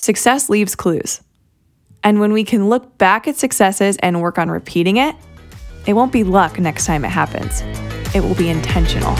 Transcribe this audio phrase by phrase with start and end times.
[0.00, 1.20] success leaves clues.
[2.02, 5.14] And when we can look back at successes and work on repeating it,
[5.86, 7.60] it won't be luck next time it happens.
[8.14, 9.14] It will be intentional.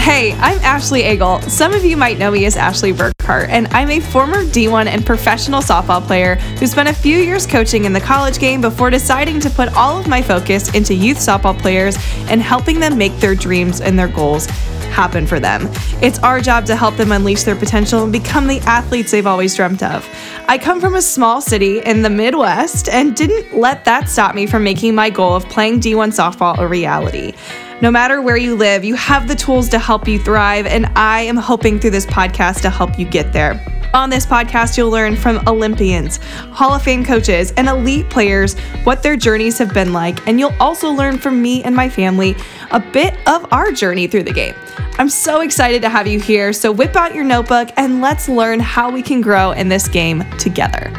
[0.00, 1.40] Hey, I'm Ashley Eagle.
[1.42, 5.04] Some of you might know me as Ashley Burkhardt, and I'm a former D1 and
[5.04, 9.40] professional softball player who spent a few years coaching in the college game before deciding
[9.40, 11.96] to put all of my focus into youth softball players
[12.28, 14.46] and helping them make their dreams and their goals
[14.90, 15.68] happen for them.
[16.02, 19.54] It's our job to help them unleash their potential and become the athletes they've always
[19.54, 20.08] dreamt of.
[20.48, 24.46] I come from a small city in the Midwest and didn't let that stop me
[24.46, 27.32] from making my goal of playing D1 softball a reality.
[27.80, 31.22] No matter where you live, you have the tools to help you thrive, and I
[31.22, 33.79] am hoping through this podcast to help you get there.
[33.92, 36.18] On this podcast, you'll learn from Olympians,
[36.52, 40.54] Hall of Fame coaches, and elite players what their journeys have been like, and you'll
[40.60, 42.36] also learn from me and my family
[42.70, 44.54] a bit of our journey through the game.
[44.98, 48.60] I'm so excited to have you here, so whip out your notebook and let's learn
[48.60, 50.92] how we can grow in this game together.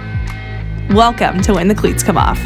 [0.89, 2.39] Welcome to When the Cleats Come Off.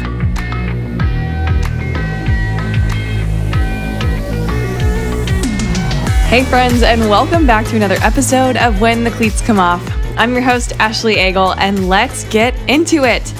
[6.28, 9.95] Hey, friends, and welcome back to another episode of When the Cleats Come Off.
[10.18, 13.34] I'm your host, Ashley Eagle, and let's get into it.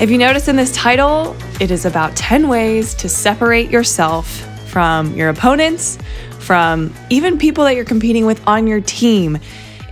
[0.00, 4.28] If you notice in this title, it is about 10 ways to separate yourself
[4.70, 5.98] from your opponents,
[6.38, 9.40] from even people that you're competing with on your team.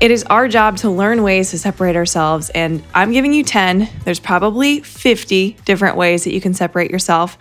[0.01, 3.89] It is our job to learn ways to separate ourselves, and I'm giving you 10.
[4.05, 7.37] There's probably 50 different ways that you can separate yourself.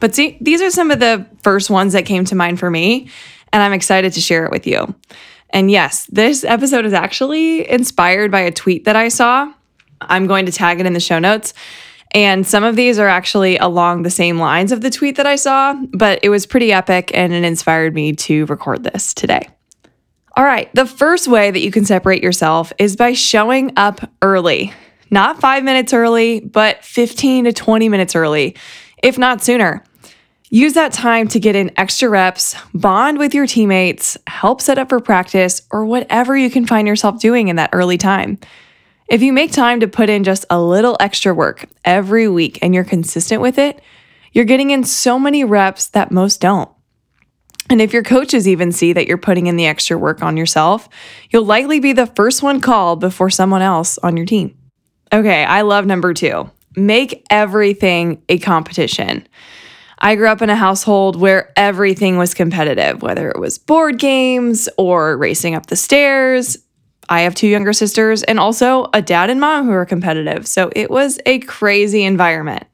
[0.00, 3.10] But see, these are some of the first ones that came to mind for me
[3.54, 4.94] and I'm excited to share it with you.
[5.54, 9.50] And yes, this episode is actually inspired by a tweet that I saw.
[10.00, 11.54] I'm going to tag it in the show notes.
[12.10, 15.36] And some of these are actually along the same lines of the tweet that I
[15.36, 19.48] saw, but it was pretty epic and it inspired me to record this today.
[20.36, 24.72] All right, the first way that you can separate yourself is by showing up early.
[25.10, 28.56] Not five minutes early, but 15 to 20 minutes early,
[29.02, 29.84] if not sooner.
[30.54, 34.88] Use that time to get in extra reps, bond with your teammates, help set up
[34.88, 38.38] for practice, or whatever you can find yourself doing in that early time.
[39.08, 42.72] If you make time to put in just a little extra work every week and
[42.72, 43.80] you're consistent with it,
[44.30, 46.70] you're getting in so many reps that most don't.
[47.68, 50.88] And if your coaches even see that you're putting in the extra work on yourself,
[51.30, 54.56] you'll likely be the first one called before someone else on your team.
[55.12, 59.26] Okay, I love number two make everything a competition.
[60.04, 64.68] I grew up in a household where everything was competitive, whether it was board games
[64.76, 66.58] or racing up the stairs.
[67.08, 70.46] I have two younger sisters and also a dad and mom who are competitive.
[70.46, 72.64] So it was a crazy environment.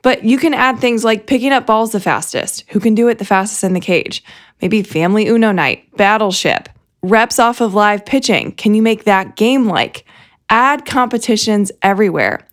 [0.00, 3.18] But you can add things like picking up balls the fastest, who can do it
[3.18, 4.24] the fastest in the cage,
[4.62, 6.70] maybe family Uno night, battleship,
[7.02, 8.52] reps off of live pitching.
[8.52, 10.06] Can you make that game like?
[10.48, 12.46] Add competitions everywhere.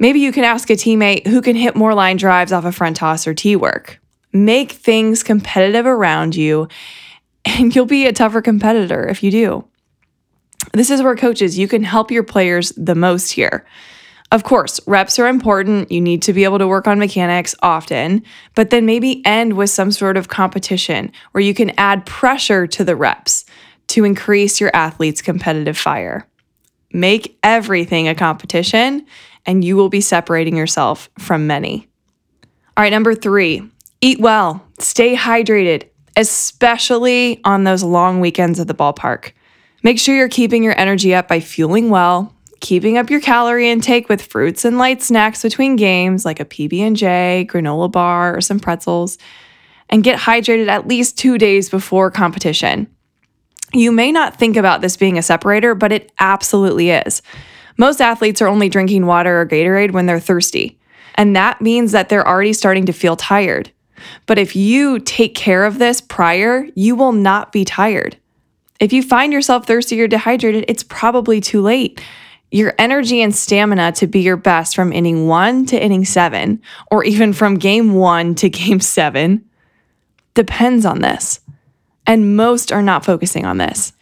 [0.00, 2.96] Maybe you can ask a teammate who can hit more line drives off a front
[2.96, 4.00] toss or tee work.
[4.32, 6.68] Make things competitive around you,
[7.44, 9.64] and you'll be a tougher competitor if you do.
[10.72, 13.66] This is where coaches, you can help your players the most here.
[14.32, 15.90] Of course, reps are important.
[15.90, 18.22] You need to be able to work on mechanics often,
[18.54, 22.84] but then maybe end with some sort of competition where you can add pressure to
[22.84, 23.44] the reps
[23.88, 26.26] to increase your athlete's competitive fire.
[26.92, 29.04] Make everything a competition
[29.50, 31.88] and you will be separating yourself from many.
[32.76, 33.68] All right, number three,
[34.00, 39.32] eat well, stay hydrated, especially on those long weekends at the ballpark.
[39.82, 44.08] Make sure you're keeping your energy up by fueling well, keeping up your calorie intake
[44.08, 49.18] with fruits and light snacks between games like a PB&J, granola bar, or some pretzels,
[49.88, 52.86] and get hydrated at least 2 days before competition.
[53.72, 57.20] You may not think about this being a separator, but it absolutely is.
[57.80, 60.78] Most athletes are only drinking water or Gatorade when they're thirsty,
[61.14, 63.72] and that means that they're already starting to feel tired.
[64.26, 68.18] But if you take care of this prior, you will not be tired.
[68.80, 72.04] If you find yourself thirsty or dehydrated, it's probably too late.
[72.50, 76.60] Your energy and stamina to be your best from inning one to inning seven,
[76.90, 79.42] or even from game one to game seven,
[80.34, 81.40] depends on this.
[82.06, 83.94] And most are not focusing on this.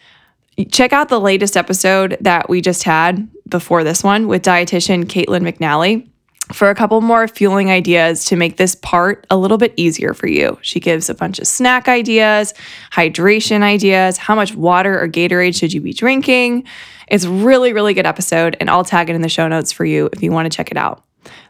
[0.73, 5.49] Check out the latest episode that we just had before this one with dietitian Kaitlyn
[5.49, 6.09] McNally
[6.53, 10.27] for a couple more fueling ideas to make this part a little bit easier for
[10.27, 10.59] you.
[10.63, 12.55] She gives a bunch of snack ideas,
[12.91, 16.65] hydration ideas, how much water or Gatorade should you be drinking.
[17.09, 20.09] It's really, really good episode, and I'll tag it in the show notes for you
[20.13, 21.05] if you want to check it out.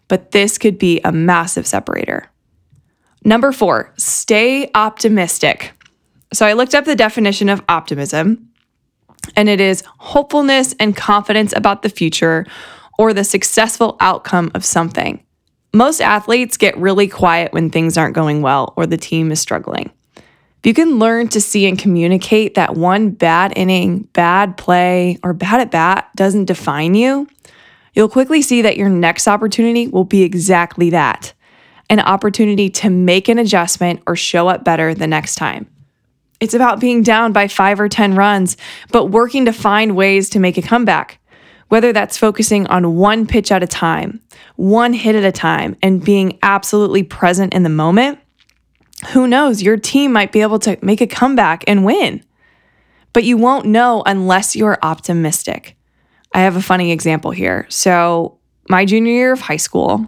[0.09, 2.31] But this could be a massive separator.
[3.25, 5.73] Number four, stay optimistic.
[6.33, 8.48] So I looked up the definition of optimism,
[9.39, 12.45] and it is hopefulness and confidence about the future
[12.99, 15.23] or the successful outcome of something.
[15.73, 19.93] Most athletes get really quiet when things aren't going well or the team is struggling.
[20.17, 25.35] If you can learn to see and communicate that one bad inning, bad play, or
[25.35, 27.29] bad at bat doesn't define you,
[27.95, 31.33] you'll quickly see that your next opportunity will be exactly that
[31.91, 35.67] an opportunity to make an adjustment or show up better the next time.
[36.41, 38.57] It's about being down by five or 10 runs,
[38.93, 41.19] but working to find ways to make a comeback,
[41.69, 44.21] whether that's focusing on one pitch at a time,
[44.57, 48.21] one hit at a time, and being absolutely present in the moment.
[49.13, 49.63] Who knows?
[49.63, 52.25] Your team might be able to make a comeback and win.
[53.13, 55.77] But you won't know unless you're optimistic.
[56.35, 57.67] I have a funny example here.
[57.69, 58.39] So,
[58.69, 60.07] my junior year of high school,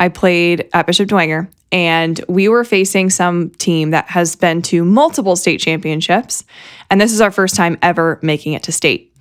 [0.00, 4.82] I played at Bishop Dwenger and we were facing some team that has been to
[4.82, 6.42] multiple state championships.
[6.90, 9.14] And this is our first time ever making it to state.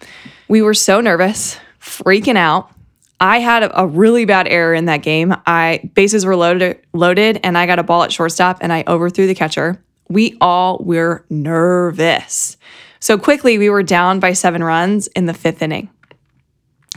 [0.48, 2.72] We were so nervous, freaking out.
[3.20, 5.36] I had a really bad error in that game.
[5.46, 9.28] I bases were loaded loaded and I got a ball at shortstop and I overthrew
[9.28, 9.84] the catcher.
[10.08, 12.56] We all were nervous.
[13.02, 15.90] So quickly we were down by 7 runs in the 5th inning.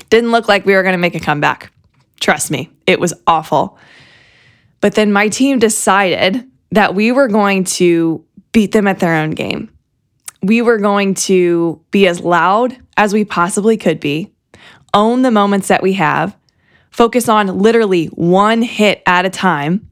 [0.08, 1.72] Didn't look like we were going to make a comeback.
[2.22, 3.76] Trust me, it was awful.
[4.80, 9.32] But then my team decided that we were going to beat them at their own
[9.32, 9.70] game.
[10.40, 14.32] We were going to be as loud as we possibly could be,
[14.94, 16.36] own the moments that we have,
[16.90, 19.90] focus on literally one hit at a time.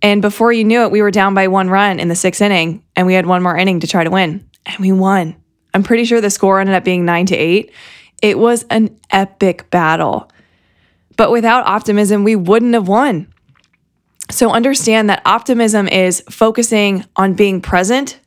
[0.00, 2.82] And before you knew it, we were down by one run in the sixth inning,
[2.96, 4.48] and we had one more inning to try to win.
[4.64, 5.36] And we won.
[5.74, 7.70] I'm pretty sure the score ended up being nine to eight.
[8.22, 10.30] It was an epic battle.
[11.18, 13.34] But without optimism, we wouldn't have won.
[14.30, 18.20] So understand that optimism is focusing on being present,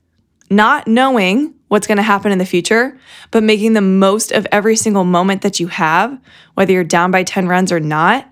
[0.50, 3.00] not knowing what's going to happen in the future,
[3.32, 6.20] but making the most of every single moment that you have,
[6.56, 8.28] whether you're down by 10 runs or not.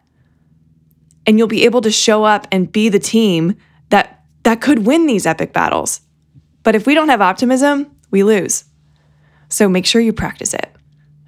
[1.26, 3.56] And you'll be able to show up and be the team
[3.90, 6.02] that that could win these epic battles.
[6.64, 8.66] But if we don't have optimism, we lose.
[9.48, 10.70] So make sure you practice it.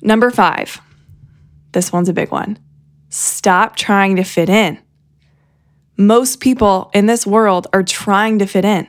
[0.02, 0.82] Number 5.
[1.72, 2.60] This one's a big one.
[3.12, 4.80] Stop trying to fit in.
[5.98, 8.88] Most people in this world are trying to fit in.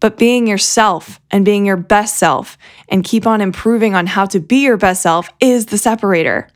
[0.00, 2.58] But being yourself and being your best self
[2.88, 6.48] and keep on improving on how to be your best self is the separator.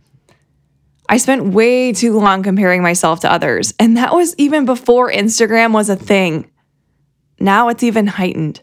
[1.09, 5.73] I spent way too long comparing myself to others, and that was even before Instagram
[5.73, 6.51] was a thing.
[7.39, 8.61] Now it's even heightened.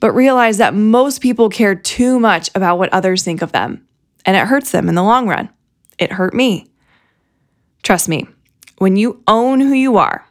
[0.00, 3.86] But realize that most people care too much about what others think of them,
[4.26, 5.50] and it hurts them in the long run.
[6.00, 6.66] It hurt me.
[7.88, 8.26] Trust me,
[8.76, 10.26] when you own who you are,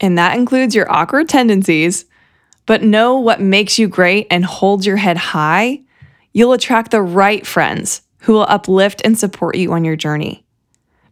[0.00, 2.04] and that includes your awkward tendencies,
[2.66, 5.80] but know what makes you great and hold your head high,
[6.32, 10.46] you'll attract the right friends who will uplift and support you on your journey.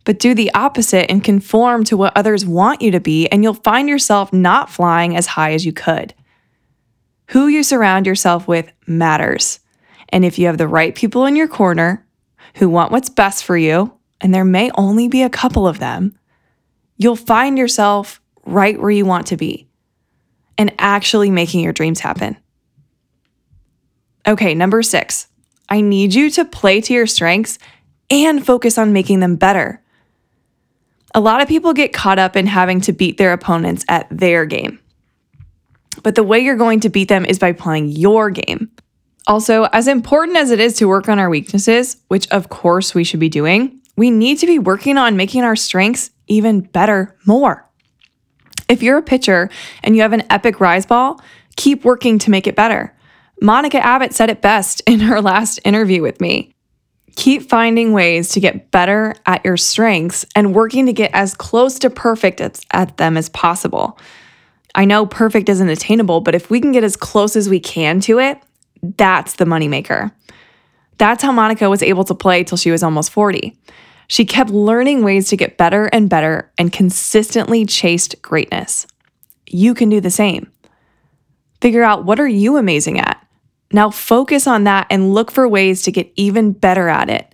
[0.05, 3.55] But do the opposite and conform to what others want you to be, and you'll
[3.55, 6.15] find yourself not flying as high as you could.
[7.31, 9.59] Who you surround yourself with matters.
[10.11, 12.07] And if you have the right people in your corner
[12.55, 16.19] who want what's best for you, and there may only be a couple of them,
[16.97, 19.67] you'll find yourself right where you want to be
[20.59, 22.37] and actually making your dreams happen.
[24.27, 25.29] Okay, number six,
[25.69, 27.59] I need you to play to your strengths
[28.11, 29.83] and focus on making them better.
[31.15, 34.45] A lot of people get caught up in having to beat their opponents at their
[34.45, 34.79] game.
[36.03, 38.71] But the way you're going to beat them is by playing your game.
[39.27, 43.05] Also, as important as it is to work on our weaknesses, which of course we
[43.05, 47.69] should be doing, we need to be working on making our strengths even better more.
[48.67, 49.51] If you're a pitcher
[49.83, 51.21] and you have an epic rise ball,
[51.57, 52.97] keep working to make it better.
[53.43, 56.55] Monica Abbott said it best in her last interview with me.
[57.17, 61.79] Keep finding ways to get better at your strengths and working to get as close
[61.81, 62.41] to perfect
[62.71, 63.99] at them as possible.
[64.75, 68.01] I know perfect isn't attainable, but if we can get as close as we can
[68.01, 68.39] to it,
[68.97, 70.11] that's the moneymaker.
[70.97, 73.59] That's how Monica was able to play till she was almost 40.
[74.11, 78.89] She kept learning ways to get better and better and consistently chased greatness.
[79.47, 80.51] You can do the same.
[81.61, 83.25] Figure out what are you amazing at?
[83.73, 87.33] Now focus on that and look for ways to get even better at it.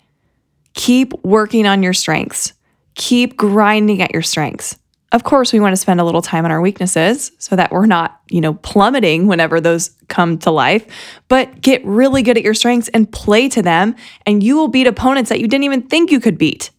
[0.75, 2.53] Keep working on your strengths.
[2.95, 4.77] Keep grinding at your strengths.
[5.13, 7.87] Of course, we want to spend a little time on our weaknesses so that we're
[7.87, 10.85] not, you know, plummeting whenever those come to life,
[11.29, 13.95] but get really good at your strengths and play to them,
[14.27, 16.71] and you will beat opponents that you didn't even think you could beat.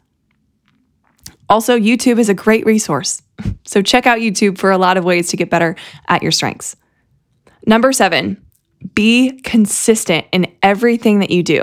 [1.49, 3.21] Also, YouTube is a great resource.
[3.65, 5.75] So check out YouTube for a lot of ways to get better
[6.07, 6.75] at your strengths.
[7.67, 8.41] Number seven,
[8.93, 11.61] Be consistent in everything that you do.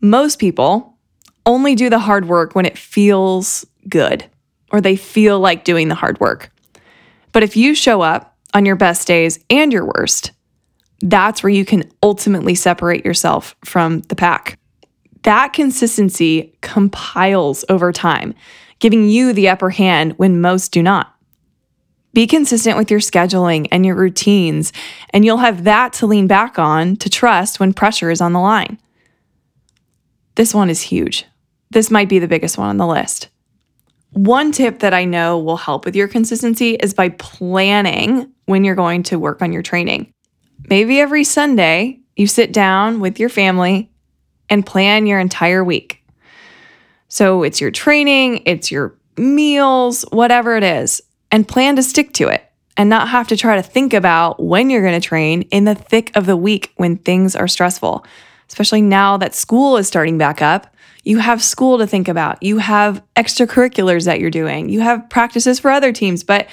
[0.00, 0.98] Most people
[1.46, 4.26] only do the hard work when it feels good
[4.70, 6.50] or they feel like doing the hard work.
[7.32, 10.32] But if you show up on your best days and your worst,
[11.00, 14.58] that's where you can ultimately separate yourself from the pack.
[15.22, 18.34] That consistency compiles over time,
[18.78, 21.14] giving you the upper hand when most do not.
[22.12, 24.72] Be consistent with your scheduling and your routines,
[25.10, 28.40] and you'll have that to lean back on to trust when pressure is on the
[28.40, 28.78] line.
[30.34, 31.26] This one is huge.
[31.70, 33.28] This might be the biggest one on the list.
[34.12, 38.74] One tip that I know will help with your consistency is by planning when you're
[38.74, 40.12] going to work on your training.
[40.68, 43.90] Maybe every Sunday, you sit down with your family
[44.48, 46.04] and plan your entire week.
[47.08, 51.00] So it's your training, it's your meals, whatever it is,
[51.30, 52.44] and plan to stick to it
[52.76, 55.74] and not have to try to think about when you're going to train in the
[55.74, 58.04] thick of the week when things are stressful,
[58.48, 60.74] especially now that school is starting back up.
[61.02, 62.42] You have school to think about.
[62.42, 64.68] You have extracurriculars that you're doing.
[64.68, 66.48] You have practices for other teams, but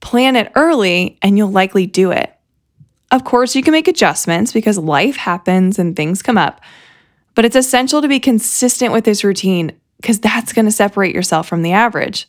[0.00, 2.34] plan it early and you'll likely do it.
[3.10, 6.60] Of course, you can make adjustments because life happens and things come up,
[7.34, 11.48] but it's essential to be consistent with this routine because that's going to separate yourself
[11.48, 12.28] from the average.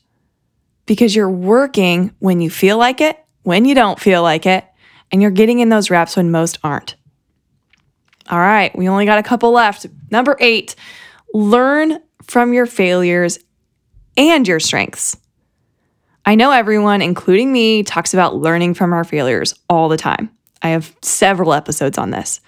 [0.86, 4.66] Because you're working when you feel like it, when you don't feel like it,
[5.12, 6.96] and you're getting in those reps when most aren't.
[8.30, 9.86] All right, we only got a couple left.
[10.12, 10.76] Number eight,
[11.34, 13.40] learn from your failures
[14.18, 15.18] and your strengths.
[16.26, 20.30] I know everyone, including me, talks about learning from our failures all the time.
[20.62, 22.42] I have several episodes on this.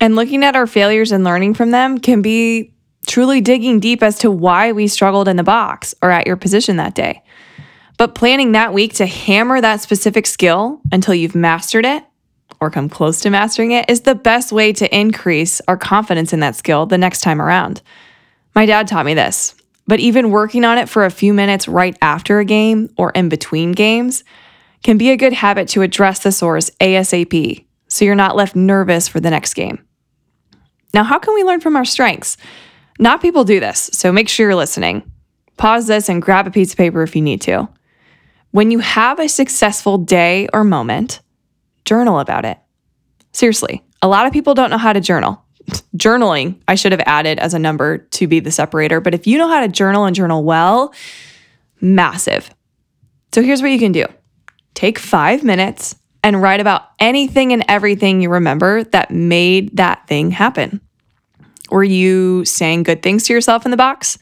[0.00, 2.74] And looking at our failures and learning from them can be
[3.06, 6.76] truly digging deep as to why we struggled in the box or at your position
[6.76, 7.22] that day.
[7.96, 12.04] But planning that week to hammer that specific skill until you've mastered it
[12.60, 16.40] or come close to mastering it is the best way to increase our confidence in
[16.40, 17.82] that skill the next time around.
[18.54, 19.54] My dad taught me this,
[19.86, 23.28] but even working on it for a few minutes right after a game or in
[23.28, 24.24] between games
[24.82, 29.08] can be a good habit to address the source ASAP so you're not left nervous
[29.08, 29.84] for the next game.
[30.94, 32.36] Now, how can we learn from our strengths?
[32.98, 35.10] Not people do this, so make sure you're listening.
[35.56, 37.68] Pause this and grab a piece of paper if you need to.
[38.50, 41.20] When you have a successful day or moment,
[41.86, 42.58] journal about it.
[43.32, 45.42] Seriously, a lot of people don't know how to journal.
[45.96, 49.38] Journaling, I should have added as a number to be the separator, but if you
[49.38, 50.92] know how to journal and journal well,
[51.80, 52.50] massive.
[53.32, 54.04] So here's what you can do
[54.74, 60.30] take five minutes and write about anything and everything you remember that made that thing
[60.30, 60.80] happen.
[61.70, 64.18] Were you saying good things to yourself in the box?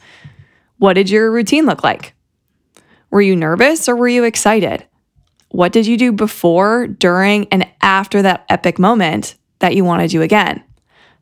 [0.77, 2.13] What did your routine look like?
[3.11, 4.85] Were you nervous or were you excited?
[5.55, 10.09] What did you do before, during, and after that epic moment that you want to
[10.09, 10.61] do again?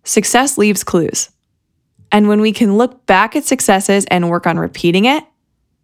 [0.05, 1.29] Success leaves clues.
[2.11, 5.23] And when we can look back at successes and work on repeating it,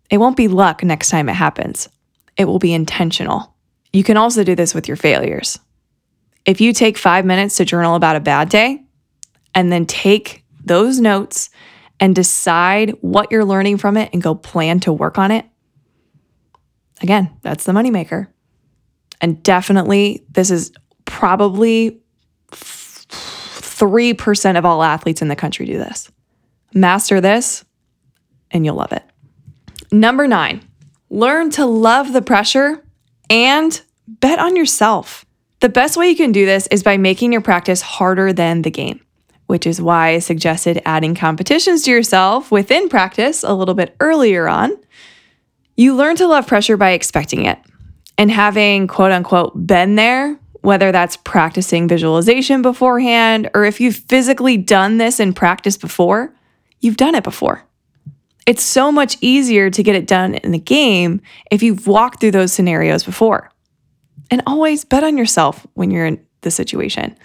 [0.10, 1.90] it won't be luck next time it happens.
[2.38, 3.54] It will be intentional.
[3.94, 5.60] You can also do this with your failures.
[6.44, 8.84] If you take five minutes to journal about a bad day
[9.54, 11.52] and then take those notes
[12.00, 15.46] and decide what you're learning from it and go plan to work on it,
[17.00, 18.26] again, that's the moneymaker.
[19.22, 20.72] And definitely, this is
[21.06, 22.00] probably
[22.52, 26.10] 3% of all athletes in the country do this.
[26.74, 27.66] Master this,
[28.52, 29.04] and you'll love it.
[29.92, 30.62] Number nine,
[31.10, 32.84] learn to love the pressure
[33.30, 35.26] and bet on yourself.
[35.62, 38.72] The best way you can do this is by making your practice harder than the
[38.72, 39.02] game,
[39.48, 44.48] which is why I suggested adding competitions to yourself within practice a little bit earlier
[44.48, 44.78] on.
[45.76, 47.58] You learn to love pressure by expecting it
[48.20, 54.58] and having quote unquote been there, whether that's practicing visualization beforehand or if you've physically
[54.58, 56.36] done this in practice before,
[56.82, 57.64] you've done it before.
[58.46, 62.32] It's so much easier to get it done in the game if you've walked through
[62.32, 63.52] those scenarios before.
[64.30, 67.16] And always bet on yourself when you're in the situation.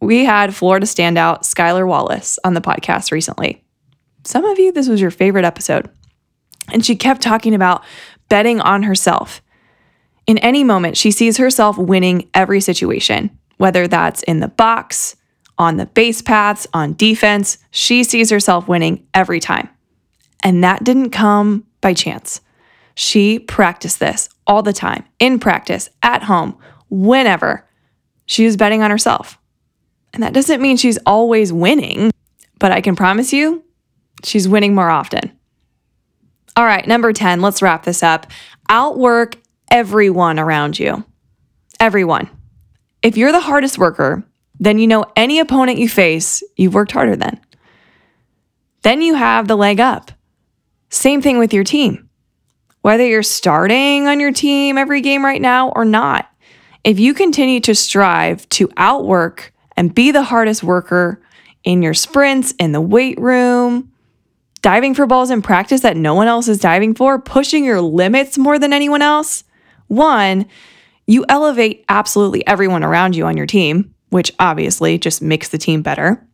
[0.00, 3.64] We had Florida standout Skylar Wallace on the podcast recently.
[4.22, 5.90] Some of you, this was your favorite episode.
[6.72, 7.82] And she kept talking about
[8.28, 9.42] betting on herself
[10.26, 15.16] in any moment, she sees herself winning every situation, whether that's in the box,
[15.58, 17.58] on the base paths, on defense.
[17.70, 19.68] She sees herself winning every time.
[20.42, 22.40] And that didn't come by chance.
[22.94, 26.56] She practiced this all the time, in practice, at home,
[26.90, 27.68] whenever.
[28.26, 29.38] She was betting on herself.
[30.12, 32.12] And that doesn't mean she's always winning,
[32.58, 33.64] but I can promise you,
[34.22, 35.32] she's winning more often.
[36.56, 38.28] All right, number 10, let's wrap this up.
[38.68, 39.36] Outwork
[39.70, 41.04] everyone around you.
[41.80, 42.30] Everyone.
[43.02, 44.24] If you're the hardest worker,
[44.58, 47.40] then you know any opponent you face, you've worked harder than.
[48.82, 50.12] Then you have the leg up.
[50.90, 52.08] Same thing with your team.
[52.82, 56.30] Whether you're starting on your team every game right now or not,
[56.84, 61.20] if you continue to strive to outwork and be the hardest worker
[61.64, 63.90] in your sprints, in the weight room,
[64.60, 68.38] diving for balls in practice that no one else is diving for, pushing your limits
[68.38, 69.44] more than anyone else,
[69.88, 70.46] one,
[71.06, 75.82] you elevate absolutely everyone around you on your team, which obviously just makes the team
[75.82, 76.26] better.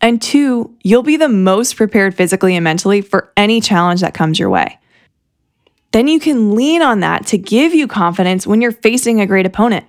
[0.00, 4.38] And two, you'll be the most prepared physically and mentally for any challenge that comes
[4.38, 4.78] your way.
[5.92, 9.46] Then you can lean on that to give you confidence when you're facing a great
[9.46, 9.86] opponent.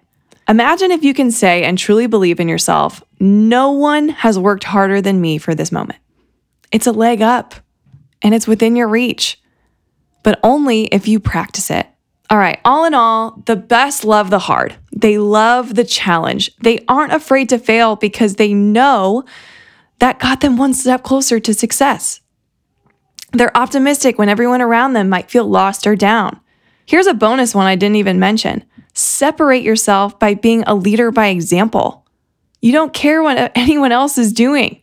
[0.48, 5.02] Imagine if you can say and truly believe in yourself, no one has worked harder
[5.02, 6.00] than me for this moment.
[6.72, 7.56] It's a leg up
[8.22, 9.42] and it's within your reach,
[10.24, 11.88] but only if you practice it.
[12.30, 14.76] All right, all in all, the best love the hard.
[14.92, 16.52] They love the challenge.
[16.62, 19.24] They aren't afraid to fail because they know
[20.00, 22.20] that got them one step closer to success.
[23.32, 26.40] They're optimistic when everyone around them might feel lost or down.
[26.86, 31.28] Here's a bonus one I didn't even mention separate yourself by being a leader by
[31.28, 32.06] example.
[32.62, 34.82] You don't care what anyone else is doing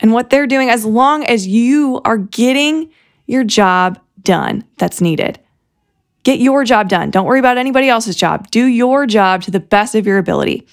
[0.00, 2.90] and what they're doing as long as you are getting
[3.26, 5.40] your job done that's needed.
[6.28, 7.10] Get your job done.
[7.10, 8.50] Don't worry about anybody else's job.
[8.50, 10.66] Do your job to the best of your ability.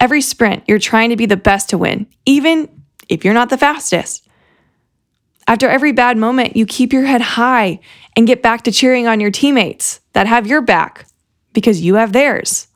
[0.00, 2.68] Every sprint, you're trying to be the best to win, even
[3.08, 4.24] if you're not the fastest.
[5.48, 7.80] After every bad moment, you keep your head high
[8.14, 11.08] and get back to cheering on your teammates that have your back
[11.54, 12.68] because you have theirs.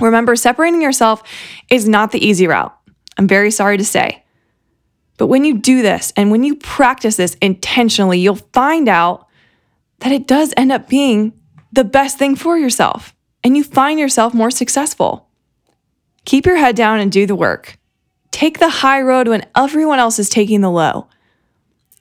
[0.00, 1.22] Remember, separating yourself
[1.68, 2.74] is not the easy route.
[3.18, 4.24] I'm very sorry to say.
[5.18, 9.25] But when you do this and when you practice this intentionally, you'll find out
[10.00, 11.32] that it does end up being
[11.72, 13.14] the best thing for yourself
[13.46, 15.28] and you find yourself more successful.
[16.24, 17.78] Keep your head down and do the work.
[18.32, 21.06] Take the high road when everyone else is taking the low.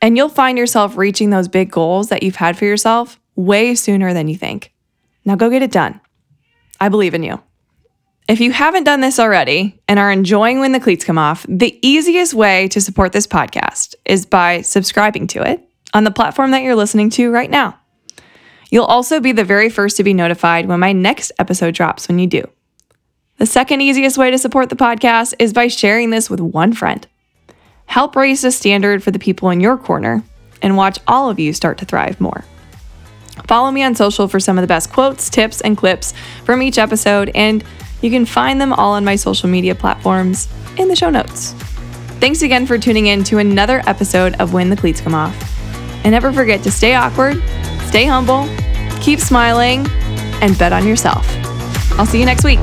[0.01, 4.13] And you'll find yourself reaching those big goals that you've had for yourself way sooner
[4.13, 4.73] than you think.
[5.23, 6.01] Now go get it done.
[6.79, 7.41] I believe in you.
[8.27, 11.77] If you haven't done this already and are enjoying when the cleats come off, the
[11.87, 15.61] easiest way to support this podcast is by subscribing to it
[15.93, 17.79] on the platform that you're listening to right now.
[18.75, 22.19] You'll also be the very first to be notified when my next episode drops when
[22.19, 22.43] you do.
[23.37, 27.07] The second easiest way to support the podcast is by sharing this with one friend.
[27.85, 30.23] Help raise the standard for the people in your corner
[30.61, 32.43] and watch all of you start to thrive more.
[33.47, 36.77] Follow me on social for some of the best quotes, tips, and clips from each
[36.77, 37.63] episode, and
[38.01, 41.53] you can find them all on my social media platforms in the show notes.
[42.19, 45.33] Thanks again for tuning in to another episode of When the Cleats Come Off.
[46.03, 47.41] And never forget to stay awkward
[47.87, 48.47] stay humble,
[49.01, 49.85] keep smiling,
[50.41, 51.25] and bet on yourself.
[51.97, 52.59] I'll see you next week.